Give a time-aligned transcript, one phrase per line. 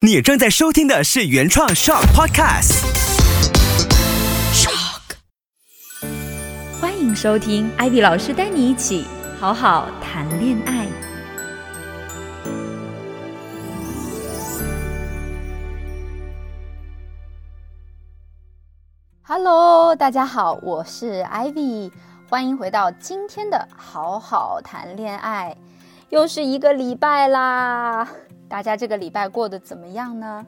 [0.00, 2.84] 你正在收听的是原创 Shock Podcast。
[4.52, 5.16] Shock，。
[6.80, 9.04] 欢迎收听艾比老师带你一起
[9.40, 10.86] 好好谈恋爱。
[19.22, 21.90] Hello，大家好，我是 Ivy，
[22.30, 25.56] 欢迎回到今天的好好谈恋爱，
[26.10, 28.08] 又是一个礼拜啦。
[28.48, 30.44] 大家这个礼拜过得怎么样呢？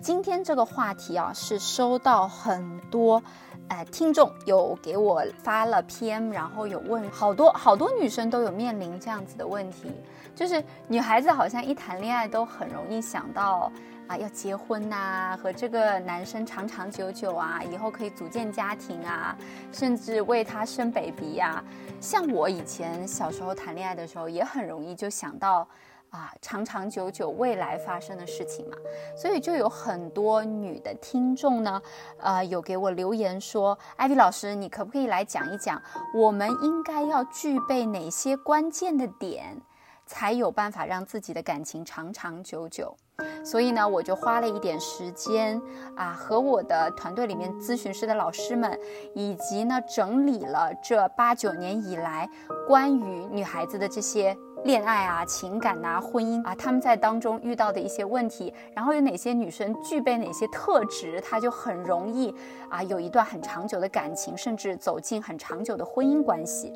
[0.00, 3.22] 今天这个话题啊，是收到很多，
[3.68, 9.90] 呃，听众有给我发了 PM，然后有问好多好多女生都有面临这样子的问题，
[10.34, 13.70] 就是女孩子好像一谈恋爱都很容易想到
[14.06, 19.36] 啊要结婚呐，和这个男生长长久久啊，以后可以组建家庭啊，
[19.72, 21.62] 甚至为他生 baby 呀。
[22.00, 25.66] 像我以前小时候谈恋爱的时候，也很容易就想到。
[26.10, 28.76] 啊，长长久久未来发生的事情嘛，
[29.14, 31.82] 所以就有很多女的听众呢，
[32.18, 35.82] 呃，有给我留言说，艾迪老师，你可不可以来讲一讲，
[36.14, 39.60] 我们应该要具备哪些关键的点，
[40.06, 42.96] 才有办法让自己的感情长长久久？
[43.44, 45.60] 所以呢，我就花了一点时间
[45.96, 48.78] 啊，和我的团队里面咨询师的老师们，
[49.14, 52.28] 以及呢，整理了这八九年以来
[52.66, 54.34] 关于女孩子的这些。
[54.64, 62.34] 恋爱啊，情感呐，婚姻啊，他们在当中遇到的一些问题，然后有哪些女生具备哪些特质，她就很容易
[62.68, 66.72] 啊有一段很长久的感情，甚至走进很长久的婚姻关系。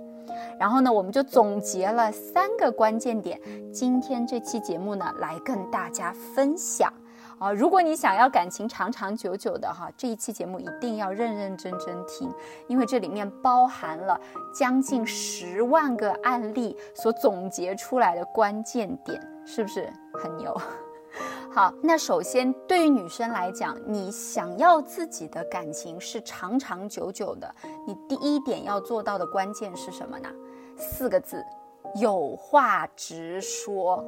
[0.59, 3.41] 然后呢，我们就总结了三个关键点，
[3.73, 6.93] 今天这期节目呢，来跟大家分享。
[7.41, 12.31] 啊，如果你想要感情长长久久的哈，这一期节目一定要认认真真听，
[12.69, 14.21] 因为这里面包含了
[14.53, 20.55] 将近十万个案例所总结出来的关键点，是不是很牛？
[21.51, 27.55] 好，那首先对于女生来讲，你想要自己的感情是长长久久的，
[27.87, 30.29] 你第一点要做到的关键是什么呢？
[30.77, 31.43] 四个字，
[31.95, 34.05] 有话直说。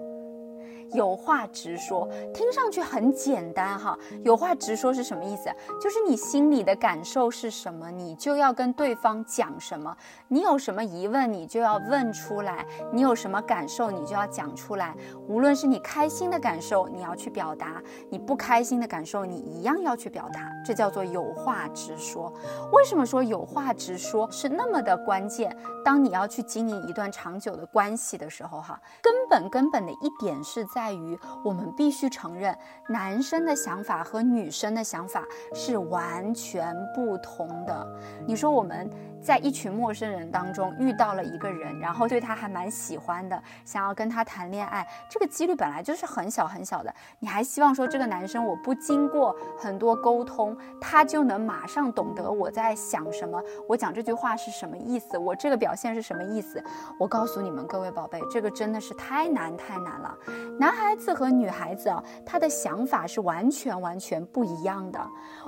[0.92, 3.98] 有话直说，听上去很简单哈。
[4.24, 5.50] 有话直说是什么意思？
[5.80, 9.96] 就是你心里的感受是什么，你就要跟对方讲什么。
[10.28, 14.94] 你有什么疑问，你就要问出来；你有什么感受，你就要讲出来。
[15.28, 20.50] 无论是你开心的感受，你要去表达；你不开心的感受，你一样要去表达。
[20.64, 22.32] 这叫做有话直说。
[22.72, 25.56] 为什么说有话直说是那么的关键？
[25.84, 30.92] 当你要去经营一段长久的关系的时候，哈，根本根本的一点是在。
[30.92, 32.54] 于我们必须承认，
[32.86, 38.00] 男生的想法和女生的想法是完全不同的。
[38.26, 38.90] 你说我们。
[39.22, 46.92] 在一群陌生人当中遇到了一个人，然后对他还蛮喜欢的，想要跟他谈恋爱，这个几率本来就是很小很小的。
[47.20, 56.60] 你还希望说这个男生我不经过很多沟通，他就能马上懂得我在想什么，我讲这句话是什么意思，我这个表现是什么意思？
[56.98, 60.18] 我告诉你们各位宝贝，这个真的是太难太难了。
[60.58, 65.00] 男孩子和女孩子啊，他的想法是完全完全不一样的。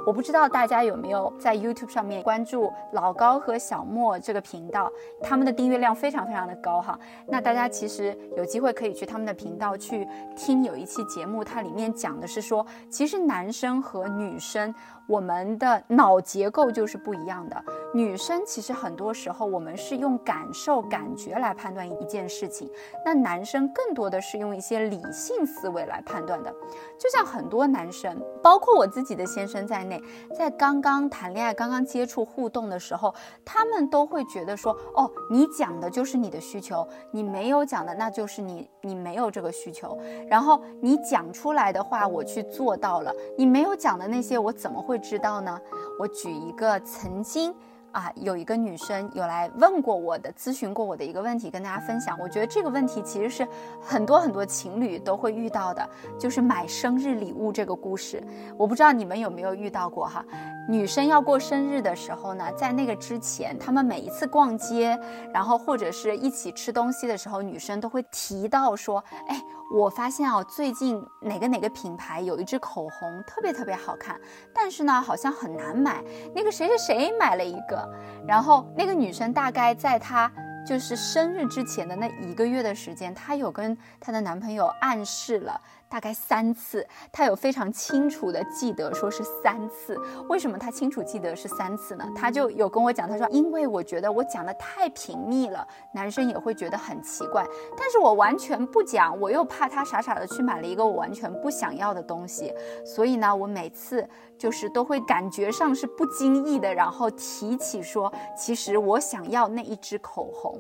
[0.07, 3.59] 我不知道大家有没有在 YouTube 上面关注老高和。
[3.67, 4.91] 小莫这个频道，
[5.23, 6.99] 他们的订阅量非常非常的高哈。
[7.27, 14.75] 那大家其实有机会可以去他们的频道去听，有一期节目，它里面讲的是说，其实男生和女生。
[15.07, 17.65] 我们的脑结构就是不一样的。
[17.93, 22.69] 女生其实很多时候我们是用感受、感觉来判断一件事情，
[23.05, 26.53] 那男生更多的是用一些理性思维来判断的。
[26.99, 30.03] 就像很多男生，包括我自己的先生在内，
[30.37, 39.99] 在刚刚谈恋爱、刚刚接触互动的时候，他们都会觉得说：“哦，你讲的就是你的需求，你没有讲的那就是你你没有这个需求。
[40.29, 45.61] 然后你讲出来的话，我去做到了；你没有讲的那些，我怎么会？”会知道呢？
[45.99, 47.53] 我举一个曾经
[47.91, 52.17] 啊，有一个女生有来问过我的，咨询过我的一个问题，跟大家分享。
[52.21, 53.47] 我觉得这个问题其实是
[53.81, 55.85] 很多很多情侣都会遇到的，
[56.17, 58.23] 就是买生日礼物这个故事。
[58.57, 60.25] 我不知道你们有没有遇到过哈？
[60.69, 64.99] 女生要过生日的时候呢，在那个之前，她们每一次逛街，
[65.33, 74.21] 然后或者是一起吃东西的时候，女生都会提到说：“哎。”我发现啊，最近哪个哪个品牌有一支口红特别特别好看，
[74.55, 76.05] 但是呢，好像很难买。
[76.35, 77.83] 那个谁谁谁买了一个，
[78.25, 80.31] 然后那个女生大概在她
[80.67, 89.97] 就是生日之前的那一个月的时间，她有跟她的男朋友暗示了，大概三次，她有非常清楚的记得说是三次。
[90.29, 92.05] 为什么她清楚记得是三次呢？
[92.17, 97.47] 她就有跟我讲，她说因为我觉得我讲的太频密了，男生也会觉得很奇怪。
[97.77, 102.53] 但是我完全不讲，我又怕他傻傻的去买了一个我完全不想要的东西，
[102.87, 104.09] 所以呢，我每次
[104.39, 110.59] 就是都会感觉上是不经意的，然后提起说，其实我想要那一支口红。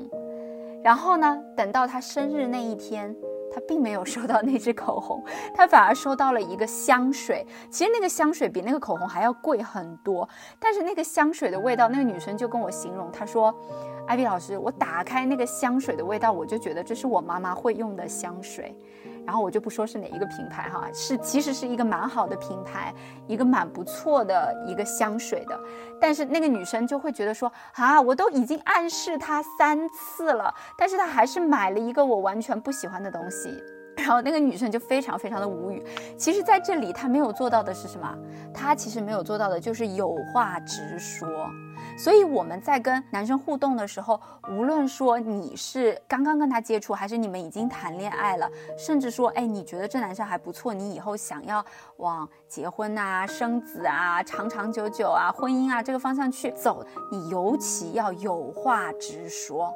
[0.82, 3.14] 然后呢，等到他生日那一天。
[3.52, 5.22] 他并没有收到那支口红，
[5.54, 7.46] 他反而收到了一个香水。
[7.70, 10.28] 其实那个香水比那个口红还要贵很多，
[10.58, 13.54] 但是那个香水的味道，那个女生就跟我形容，她说
[14.08, 18.76] ：“艾比老师，我打开那个香水的味道，我就觉得这是我妈妈会用的香水。”
[19.26, 22.94] 然后我就不说是哪一个品牌哈，是其实是一个蛮好的品牌，
[23.26, 25.58] 一个蛮不错的一个香水的。
[26.00, 33.48] 但是那个女生就会觉得说啊，我都已经暗示她三次了，但是她还是买了一个我完全不喜欢的东西。
[33.96, 35.82] 然后那个女生就非常非常的无语。
[36.18, 38.12] 其实在这里她没有做到的是什么？
[38.52, 41.26] 她其实没有做到的就是有话直说。
[41.96, 44.20] 所以我们在跟男生互动的时候，
[44.50, 51.64] 无论说你是刚刚跟他接触，还是你们已经谈恋爱了，甚至说，哎，你觉得这男生还不错，你以后想要
[51.98, 59.72] 往结婚啊、生子啊、长长久久啊、婚姻啊这个方向去走，你尤其要有话直说。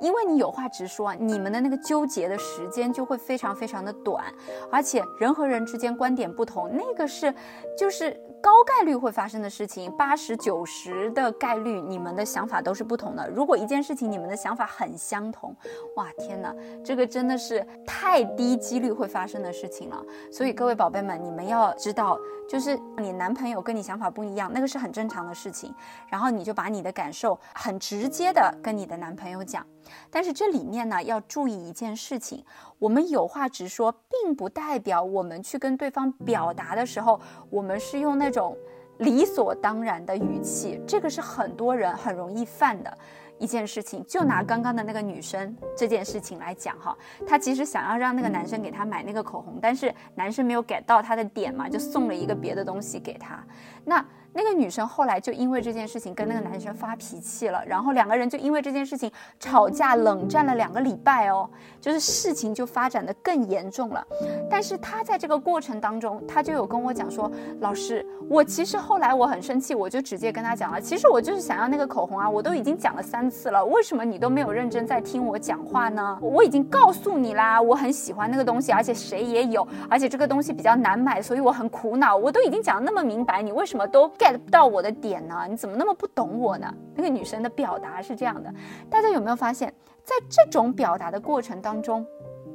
[0.00, 4.24] 因为你有话直说，你们的那个纠结的时间就会非常非常的短，
[4.70, 7.34] 而且人和人之间观点不同，那个是
[7.78, 8.10] 就是
[8.42, 13.28] 高概率会发生的事情，八十九十的概率你们的想法都是不同的。
[13.30, 15.54] 如果一件事情你们的想法很相同，
[15.96, 16.54] 哇天哪，
[16.84, 20.04] 这个真的是太低几率会发生的事情了。
[20.30, 22.18] 所以各位宝贝们，你们要知道，
[22.48, 25.74] 就是你男朋友跟你想法不一样，那个是很正常的事情。
[26.08, 29.64] 然后你就把你的感受很直接的跟你的男朋友讲。
[30.10, 32.44] 但是这里面呢，要注意一件事情：
[32.78, 38.56] 我们有话直说，并不代表我们去跟对方表达的时候，我们是用那种
[38.98, 40.80] 理所当然的语气。
[40.86, 42.98] 这个是很多人很容易犯的
[43.38, 44.04] 一件事情。
[44.06, 46.96] 就拿刚刚的那个女生这件事情来讲哈，
[47.26, 53.44] 她其实想要让那个男生给她买那个口红，但是男生没有 get 到她的点嘛，就送了一个别的东西给她。
[53.86, 54.04] 那。
[54.38, 59.10] 那个女生后来就因为这件事情跟那个男生发脾气了，然后两个人就因为这件事情
[59.40, 61.48] 吵架冷战了两个礼拜哦，
[61.80, 64.06] 就是事情就发展的更严重了。
[64.50, 76.18] 但是他在这个过程当中，他就有跟我讲说，老师，我其实后来我很生气，我就直接跟他讲了，其实我就是想要那个口红啊，我都已经讲了三次了，为什么你都没有认真在听我讲话呢？
[76.20, 85.44] 我已经告诉你啦，我很喜欢那个东西，而且谁也有，而且这个东西比较难买，所以我很苦恼，我都已经讲那么明白，你为什么怎么都？get 不到我的点呢？
[85.46, 86.74] 你怎么那么不懂我呢？
[86.94, 88.50] 那个女生的表达是这样的，
[88.88, 89.70] 大家有没有发现，
[90.02, 92.06] 在这种表达的过程当中，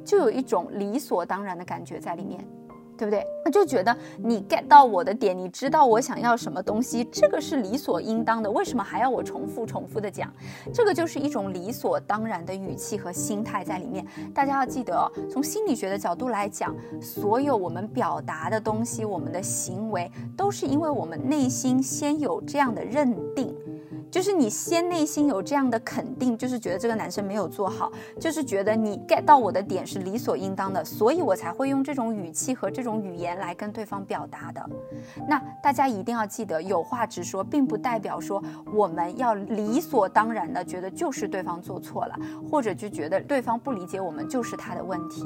[0.04, 2.44] 就有一种理所当然的感觉在里面。
[3.02, 3.26] 对不对？
[3.44, 8.48] 他就觉得你 get 到我的点，你知道我想要什么东西，这个是理所应当的。
[8.48, 10.32] 为什么还要我重复重复的讲？
[10.72, 14.06] 这个就是一种理所当然的语气和心态在里面。
[14.32, 23.52] 大家要记得哦，从心理学的角度来讲，所有我们表达的东西，我们的行为，都是因为我们内心先有这样的认定。
[24.12, 34.68] 就是你先内心有这样的肯定，就是觉得这个男生没有做好，就是觉得你 get 到我的点是理所应当的，所以我才会用这种语气和这种语言来跟对方表达的。
[35.26, 38.42] 那大家一定要记得，有话直说，并不代表说
[38.74, 42.14] 我们要理所当然的觉得就是对方做错了，
[42.50, 45.24] 或者就觉得对方不理解我们就是他的问题。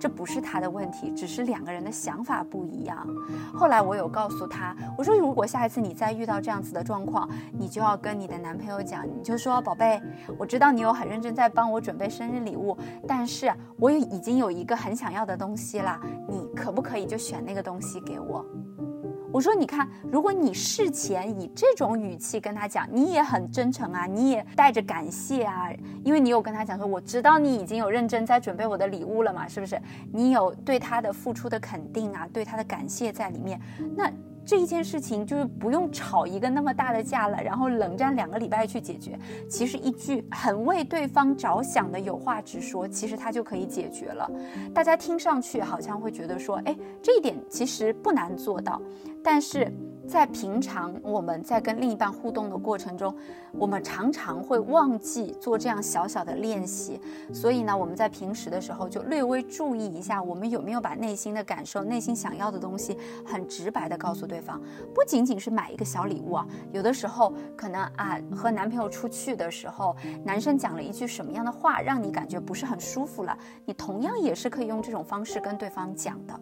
[0.00, 3.06] 这不是他的问题，只是两个人的想法不一样。
[3.52, 10.00] 后来我有告诉他，我说如果下一次你再遇到这样子的状况，你就要跟你的男朋友讲，你就说宝贝，
[10.38, 18.44] 我知道你有很认真在帮我准备生日礼物，但是我也已经有一个很想要的东西了，你可不可以就选那个东西给我？
[19.32, 25.68] 我说，你看，如果你事前以这种语气跟他讲，你也很真诚啊，你也带着感谢啊，
[26.04, 29.76] 因为你有跟他讲说，我知道你已经有认真在准备我的礼物了嘛，是不是？
[30.12, 33.60] 你有对他的付出的肯定啊，对他的感谢在里面，
[33.96, 34.08] 那。
[34.46, 39.18] 这一件事情就是不用吵一个那么大的架了，然后冷战两个礼拜去解决。
[39.48, 44.30] 其实一句很为对方着想的有话直说，其实他就可以解决了。
[44.74, 48.80] 大家听上去好像会觉得说，哎，这一点其实不难做到，
[49.22, 49.72] 但是
[50.06, 53.14] 在平常我们在跟另一半互动的过程中，
[53.52, 57.00] 我们常常会忘记做这样小小的练习。
[57.32, 64.60] 所以呢，我们在平时的时候就略微注意一下，我们有没有把内心的感受、内心想要的东西很直白的告诉对方。
[64.94, 76.38] 不仅仅是买一个小礼物啊，有的时候可能啊和男朋友出去的时候，男生讲了一句什么样的话，让你感觉不是很舒服了，你同样也是可以用这种方式跟对方讲的。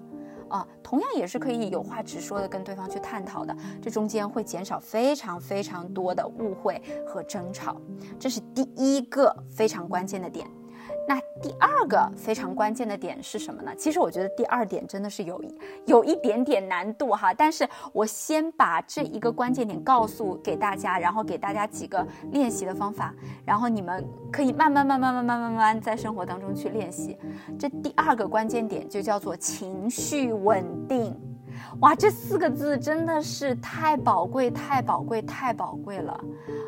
[0.52, 7.80] 啊，同样也是可以有话直说的跟对方去探讨的，这中间会减少非常非常多的误会和争吵，
[8.20, 10.46] 这是第一个非常关键的点。
[11.06, 13.74] 那第二个非常关键的点是什么呢？
[13.76, 15.42] 其实我觉得第二点真的是有
[15.86, 23.12] 有一点点难度哈，但是我先把这一个关键点告诉给大家，然后给大家几个练习的方法，
[23.44, 27.18] 然后你们可以慢慢慢慢慢慢慢慢在生活当中去练习。
[27.58, 31.14] 这第二个关键点就叫做情绪稳定。
[31.80, 36.12] 哇，这四个字真的是太宝贵、太宝贵、太宝贵了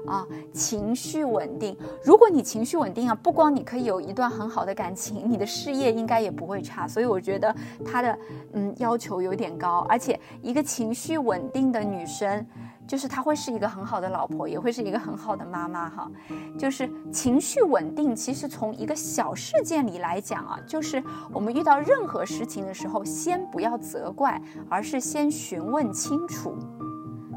[0.06, 0.26] 啊！
[0.52, 6.88] 情绪稳定，如果你情绪稳定啊，不光你可以有一段很好的感情，你的事业应该也不会差。
[6.88, 8.18] 所以我觉得他的
[8.52, 12.46] 嗯要求有点高，而且一个情绪稳定的女生。
[12.86, 16.10] 就是她会是一个很好的老婆，也会是一个很好的妈妈哈。
[16.58, 26.56] 就是情绪稳定，其实从一个小事件里来讲啊，就是我们遇到任何事情的时候，先不要责怪，而是先询问清楚。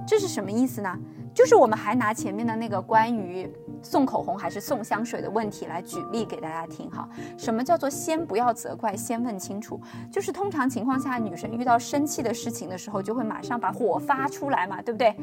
[0.08, 0.98] 这是什么意思呢？
[1.34, 3.50] 就是我们还拿前面的那个关于。
[3.90, 7.08] 送口红还是送香水的问题来举例给大家听哈。
[7.38, 9.80] 什么叫做先不要责怪，先问清楚？
[10.12, 15.16] 就是通常情况下，女生遇到生气的事情的时候，就会马上把火发出来嘛，对不对？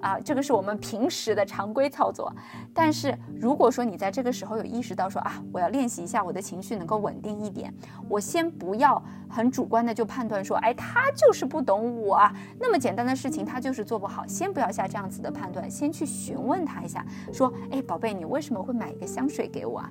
[0.00, 2.32] 啊，这个是我们平时的常规操作。
[2.72, 7.74] 但是如果说你在这个时候有意识到说啊，我要练习一下我的情绪能够稳定一点，
[8.08, 17.98] 我先不要很主观的就判断说，哎，他就是不懂我啊，那么简单的事情他就是做不好，先不要下这样子的判断，先去询问他一下，说，哎，宝。
[18.02, 19.90] 贝，你为什么会买一个香水给我啊？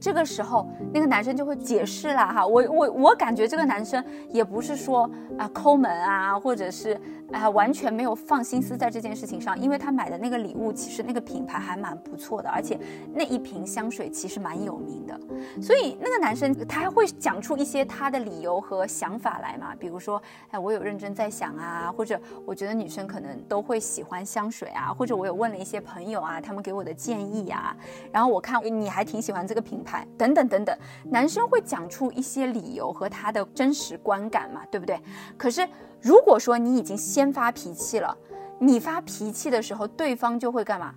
[0.00, 2.46] 这个时候，那个男生就会解释了哈。
[2.46, 7.00] 我我我感觉这个男生也不是说啊抠门啊，或者是。
[7.32, 12.78] 啊，完全没有放心思在这件事情上，因为他买的那个礼物其实那个品牌还蛮不错的，而且
[13.12, 15.18] 那一瓶香水其实蛮有名的，
[15.60, 27.76] 所以那个男生他还会讲出一些他的理由和想法来嘛，比如说，哎，我有认真在想啊，或者我觉得女生可能都会喜欢香水啊，或者我有问了一些朋友啊，他们给我的建议呀，
[28.12, 35.00] 然后我看你还挺喜欢这个品牌，等等等等，男生会讲出一些理由和他的真实观感嘛，对不对？
[35.36, 35.66] 可是。
[36.04, 38.14] 如果说你已经先发脾气了，
[38.58, 40.94] 你发脾气的时候，对方就会干嘛？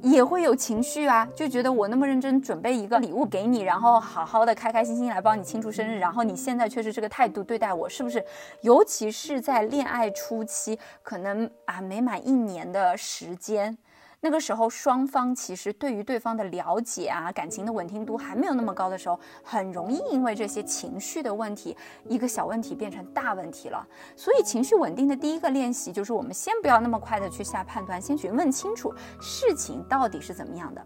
[0.00, 8.24] 也会有情绪啊，就觉得我那么认真准备一个礼物给你，然后好好的开开心心来帮你庆祝生日，然后你现在却是这个态度对待我，是不是？
[8.62, 13.76] 尤其是在恋爱初期，可能啊没满一年的时间。
[14.20, 21.76] 那个时候，双方其实对于对方的了解啊，感情的稳定度还没有那么高的时候，很容易因为这些情绪的问题，
[22.08, 23.86] 一个小问题变成大问题了。
[24.16, 30.84] 所以，情绪稳定的第一个练习就是，我们先不要那么快的去下判断，先去问清楚事情到底是怎么样的。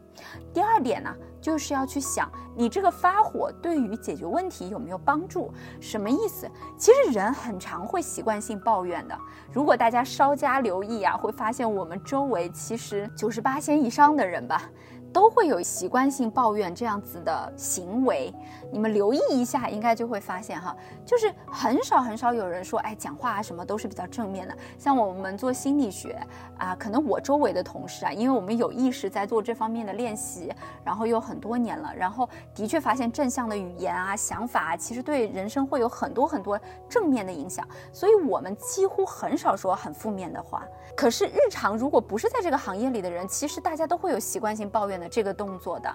[0.52, 1.10] 第二点呢？
[1.40, 5.52] 就是要去想，你这个发火对于解决问题有没有帮助？
[5.80, 6.48] 什么意思？
[6.78, 9.18] 其实人很常会习惯性抱怨的。
[9.50, 14.68] 如果大家稍加留意啊，会发现我们周围其实九十八线以上的人吧。
[15.12, 18.32] 都会有习惯性抱怨这样子的行为，
[18.72, 20.74] 你们留意一下，应该就会发现哈，
[21.04, 24.56] 就是很少很少有人说，哎，讲话啊什么都是比较正面的。
[24.78, 26.18] 像我们做心理学
[26.58, 30.50] 啊，可能我周围的同事啊，因为我们有意识在做这方面的练习，
[30.82, 40.64] 然后又很多年了，然后的确发现正向的语言啊、想法啊，其实对人生会有很多很多正面的影响，所以我们几乎很少说很负面的话。
[40.96, 45.94] 可是日常如果不是在这个行业里的人，其实大家都会有习惯性抱怨的这个动作的。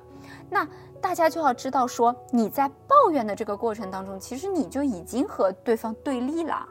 [0.50, 0.68] 那
[1.02, 6.68] 大家就要知道说，你在抱怨的这个过程当中，其实你就已经和对方对立了。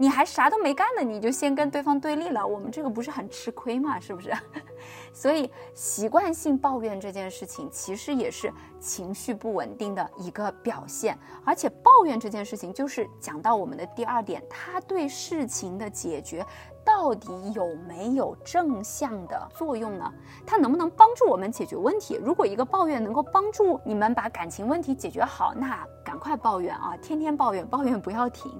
[0.00, 3.98] 你还啥都没干呢，你就先跟对方对立了，我们这个不是很吃亏吗？
[3.98, 4.32] 是不是？
[5.12, 11.18] 所以习惯性抱怨这件事情，其实也是情绪不稳定的一个表现。
[11.44, 16.46] 而且抱怨这件事情，就是讲到我们的第二点，它对事情的解决。
[16.88, 20.10] 到底有没有正向的作用呢？
[20.46, 22.18] 它能不能帮助我们解决问题？
[22.24, 28.50] 如果一个抱怨能够帮助你们把感情问题解决好，那赶快抱怨啊，天天抱怨，抱怨不要停。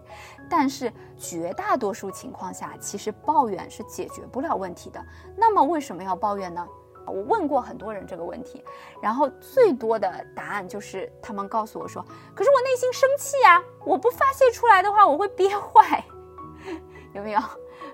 [0.48, 5.02] 但是绝大多数情况下，其实抱怨是解决不了问题的。
[5.34, 6.68] 那么为什么要抱怨呢？
[7.06, 8.62] 我问过很多人这个问题，
[9.00, 12.04] 然后最多的答案就是他们告诉我说
[12.36, 16.04] ：“可是我内心生气呀，我不发泄出来的话，我会憋坏。
[17.14, 17.40] ”有没有？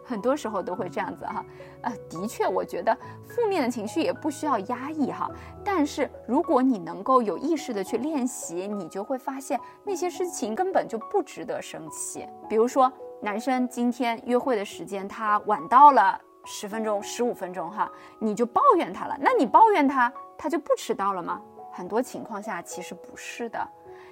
[0.05, 1.45] 很多时候都会这样子哈。
[1.83, 2.97] 呃，的确，我觉得
[3.27, 5.31] 负面的情绪也不需要压抑哈。
[5.65, 12.27] 但是如果你能够有意识的去练习，你就会发现那些事情根本就不值得生气。
[12.49, 19.17] 比如说，男生今天约会的时间他晚到了十分钟、十五分钟哈，你就抱怨他了。
[19.19, 21.41] 那你抱怨他，他就不迟到了吗？
[21.73, 23.69] 很多情况下其实不是的。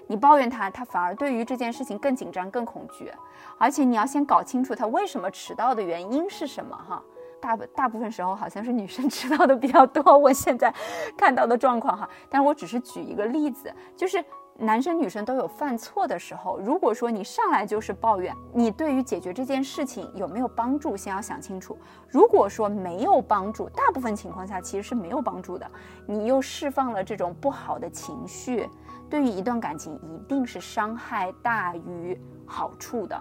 [0.06, 3.12] 你抱怨他，他反而对于这件事情更紧张、更恐惧，
[3.58, 7.02] 而且你要先搞清楚他为什么迟到的原因是什么哈。
[7.40, 10.72] 大大部分时候好像是女生 迟到的比较多，我现在
[11.16, 12.08] 看到的状况哈。
[12.28, 14.24] 但是我只是举一个例子，就是
[14.58, 16.60] 男生女生都有犯错的时候。
[16.60, 21.76] 如果说你上来就是抱怨，你对于解决这件事情有没有帮助，先要想清楚。
[22.08, 25.68] 如果说没有帮助，大部分情况下其实是没有帮助的，
[26.06, 28.70] 你又释放了这种不好的情绪。
[29.12, 33.14] 对于一段感情，一定是伤害大于好处的，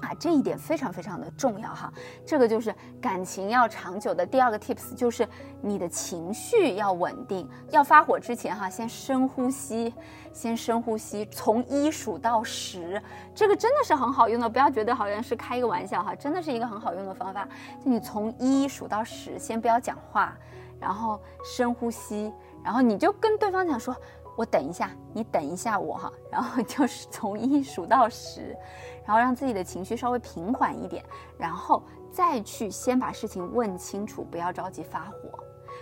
[0.00, 1.92] 啊，这一点非常非常的重要哈。
[2.26, 5.24] 这个就是感情要长久的第二个 tips，就是
[5.62, 7.48] 你的情绪要稳定。
[7.70, 9.94] 要发火之前哈，先深呼吸，
[10.32, 13.00] 先深呼吸，从一数到十，
[13.32, 17.46] 这个真的是很好用的，不要觉得好像是开一个玩笑哈，真的是一个很好用的方法。
[17.80, 20.36] 就你从一数到十，先不要讲话，
[20.80, 22.32] 然后深呼吸，
[22.64, 23.94] 然后你就跟对方讲说。
[24.36, 28.56] 我等一下，你等一下我哈，然后就 是从一数到十，
[29.04, 31.02] 然后让自己的情绪稍微平缓一点，
[31.38, 35.38] 然后再去先把事情问清楚，不要着急发火。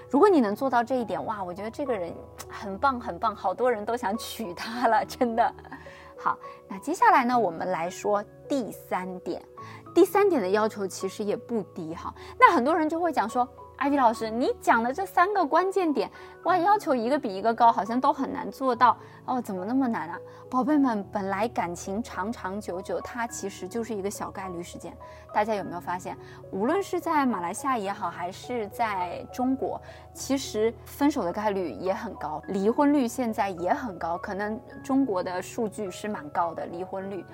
[0.08, 2.14] 如果你能做到这一点，哇，我觉得这个人
[2.48, 5.54] 很棒很棒，好多人都想娶她了，真的。
[6.16, 9.42] 好，那接下来呢，我们来说第三点，
[9.92, 12.14] 第三点的要求其实也不低哈。
[12.38, 13.48] 那很多人就会讲说。
[13.76, 16.10] 艾迪老师，你讲的这三个关键点，
[16.44, 20.18] 哇，要求一个比一个高，好像都很难做到哦，怎么那么难啊？
[20.48, 24.96] 宝贝们，本来感情长长久久，它其实就是一个小概率事件。
[25.32, 26.16] 大家有没有发现，
[26.50, 29.80] 无论是在马来西亚也好，还是在中国，
[30.14, 37.24] 其实分手的概率也很高，离婚率现在也很高，可能中国的数据是蛮高的离婚率。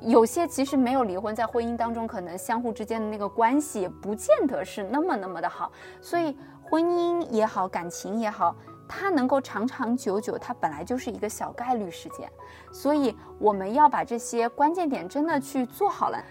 [0.00, 5.72] 有些其实没有离婚，在婚姻当中，可能相互之间的那个关系不见得是那么那么的好。
[6.00, 8.54] 所以婚姻也好，感情也好，
[8.88, 12.30] 它能够长长久久，它本来就是一个小概率事件。
[12.72, 16.22] 所以我们要把这些关键点真的去做好了，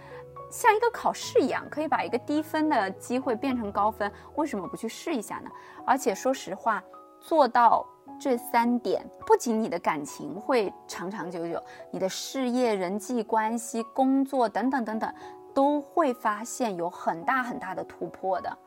[0.50, 4.10] 像一个考试一样，可以把一个低分的机会变成高分。
[4.36, 5.50] 为什么不去试一下呢？
[5.86, 6.82] 而且说实话，
[7.20, 7.86] 做到。
[8.20, 11.62] 这三点不仅你的感情会长长久久，
[11.92, 15.14] 你的事业、人际关系、工作等等等等，
[15.54, 18.58] 都会发现有很大很大的突破的。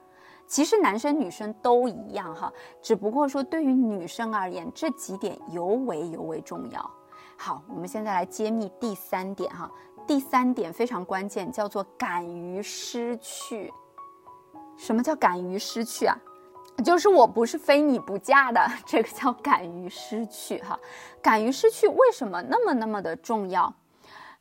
[0.46, 6.90] 其实男生女生都一样哈，只不过说对于女生而言，这几点尤为尤为重要。
[7.36, 9.70] 好，我们现在来揭秘第三点哈，
[10.06, 13.72] 第三点非常关键，叫做敢于失去。
[14.76, 16.16] 什么叫敢于失去啊？
[16.84, 20.78] 就是我不是非你不嫁的，这个叫敢于失去哈，
[21.22, 23.72] 敢于失去为什么那么那么的重要？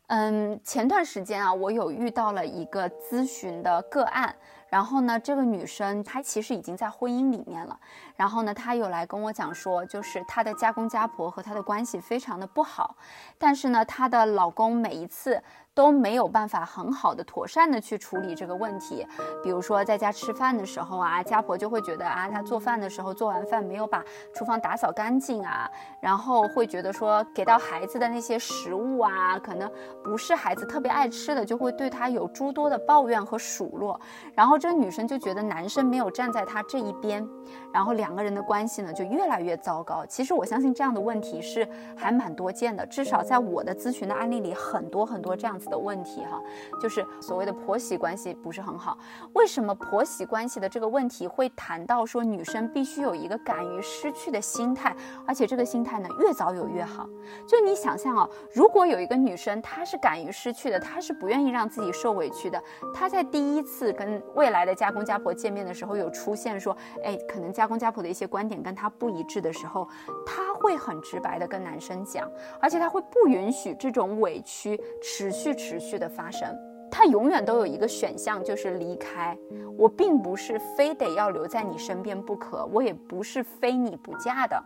[0.07, 4.35] 嗯，前段时间啊，我有遇到了一个咨询的个案。
[4.69, 7.79] 然后呢，这个女生她其实已经在婚姻里面了。
[8.15, 12.95] 然后呢，她有来跟我讲说，就是她的家公家婆和她的关系非常的不好，
[13.39, 15.41] 但是呢，她的老公每一次
[15.79, 19.07] 都没有办法很好的、妥善的去处理这个问题。
[19.41, 24.03] 比如说在家吃饭的时候啊，家婆就会觉得啊，她做饭的时候做完饭没有把
[24.35, 29.71] 厨房打扫干净啊，然后会觉得说给到孩子的那些食物啊，可能
[30.03, 33.99] 不是孩子特别爱吃的，就会对她有诸多的抱怨和数落，
[34.35, 34.59] 然后。
[34.59, 37.25] 这女生就觉得男生没有站在她这一边，
[37.73, 40.05] 然后两个人的关系呢就越来越糟糕。
[40.05, 41.65] 其实我相信这样的问题是
[41.95, 46.41] 还蛮多见的，至少在我的咨询的案例里，很多很多这样子的问题哈，
[46.81, 48.97] 就是所谓的婆媳关系不是很好。
[49.33, 57.07] 为什么婆媳关系的这个问题会谈到说女生必须有一个敢于失去的心态，而且这个心态呢越早有越好。
[57.47, 62.61] 就你想象啊，如果有一个女生她是敢于失去的，她是不愿意让自己受委屈的，
[62.93, 69.87] 她在第一次跟未来的家公家婆见面的时候，有出现说，哎，可能家公家婆的一些观点跟她不一致的时候，
[70.25, 72.29] 她会很直白的跟男生讲，
[72.61, 76.57] 而且他会不允许这种委屈持续持续的发生，
[76.89, 79.37] 他永远都有一个选项就是离开。
[79.77, 84.63] 我并不是非得要留在你身边不可，我也不是非你不嫁的。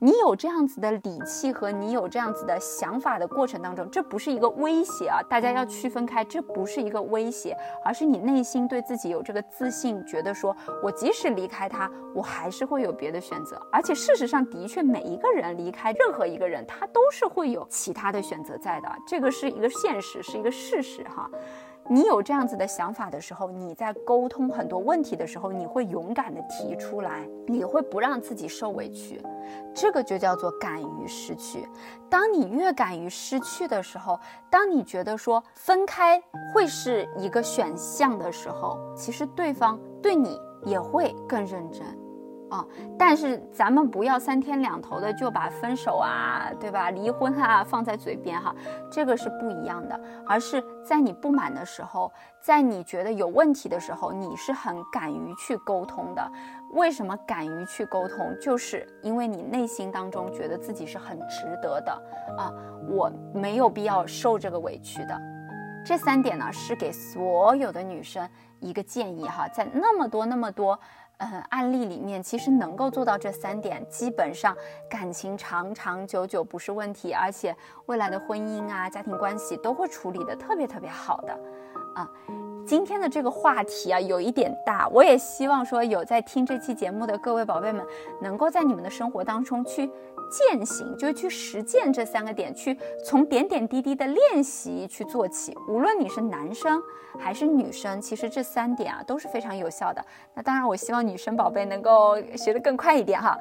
[0.00, 5.20] 你有这样子的底气和你有这样子的想法的过程当中，这不是一个威胁啊！
[5.28, 13.60] 大家要区分开，这不是一个威胁，而是你内心对自己有这个自信，觉得说我即使离开他，我还是会有别的选择。
[13.72, 21.28] 而且事实上，的确每一个人离开任何一个人，他都是会有其他的选择在的，这个是一个现实，是一个事实哈。
[21.86, 29.20] 你有这样子的想法的时候，你在沟通很多问题的时候，你会勇敢的提出来，你会不让自己受委屈，
[29.74, 31.66] 这个就叫做敢于失去。
[32.10, 34.18] 当你越敢于失去的时候，
[34.50, 41.86] 当你觉得说分开会是一个选项的时候，其实对方对你也会更认真。
[42.50, 42.64] 啊，
[42.98, 46.90] 但是咱们不要三天两头的就把分手啊，对吧？
[46.90, 48.54] 离婚啊放在嘴边哈，
[48.90, 56.32] 这个是不一样的，而是在你不满的时候，在你觉得有问题的时候，你是很敢于去沟通的。
[56.72, 58.34] 为什么敢于去沟通？
[58.40, 61.92] 就是因为你内心当中觉得自己是很值得的
[62.36, 62.52] 啊，
[62.88, 65.20] 我没有必要受这个委屈的。
[65.84, 68.28] 这三点呢，是给所有的女生
[68.60, 70.78] 一个建议哈，在那么多那么多。
[71.18, 74.56] 嗯，案例里面其实能够做到这三点，基本上
[74.88, 77.54] 感情长长久久不是问题，而且
[77.86, 81.32] 未来的婚姻啊、家庭关系都会处理的特别特别好的。
[81.94, 82.08] 啊，
[82.64, 87.84] 今天的这个话题啊有一点大，我也希望说有在听这期节目的各位宝贝们，
[88.20, 89.90] 能够在你们的生活当中去。
[90.28, 95.56] 践行就是去实践这三个点，去从点点滴滴的练习去做起。
[95.68, 96.80] 无论你是男生
[97.18, 100.04] 还是女生，其实这三点啊都是非常有效的。
[100.34, 103.38] 那当然，我希望女生宝贝能够学得更快一点哈。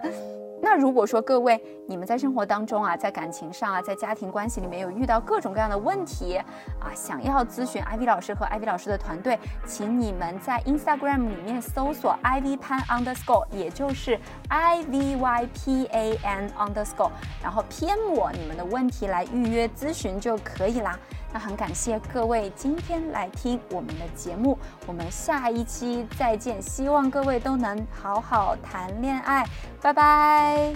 [0.61, 6.37] 那如果说各位你们在生活当中啊，在感情上啊，在家庭关系里面有遇到各种各样的问题
[6.79, 16.49] 啊，想要咨询 Ivy 老师和 Ivy 老师的团队，请你们在 Instagram 里面搜索 Ivy Pan Underscore，也就是 I V Y P A N
[16.57, 20.97] Underscore，然后 PM 我你们的问题来预约咨询就可以啦。
[21.33, 29.45] 那很感谢各位今天来听我们的节目，我们下一期再见，希望各位都能好好谈恋爱，
[29.81, 30.73] 拜拜。